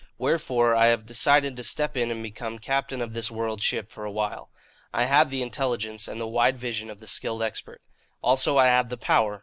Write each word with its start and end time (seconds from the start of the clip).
"Wherefore 0.17 0.75
I 0.75 0.87
have 0.87 1.05
decided 1.05 1.55
to 1.55 1.63
step 1.63 1.95
in 1.95 2.09
and 2.09 2.23
become 2.23 2.57
captain 2.57 3.01
of 3.03 3.13
this 3.13 3.29
world 3.29 3.61
ship 3.61 3.91
for 3.91 4.03
a 4.03 4.11
while. 4.11 4.49
I 4.91 5.03
have 5.03 5.29
the 5.29 5.43
intelligence 5.43 6.07
and 6.07 6.19
the 6.19 6.25
wide 6.25 6.57
vision 6.57 6.89
of 6.89 6.97
the 6.99 7.07
skilled 7.07 7.43
expert. 7.43 7.83
Also, 8.23 8.57
I 8.57 8.65
have 8.65 8.89
the 8.89 8.97
power. 8.97 9.39